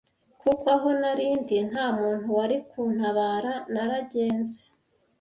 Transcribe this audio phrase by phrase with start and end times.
[0.41, 4.59] kuko aho nari ndi nta muntu wari kuntabara naragenze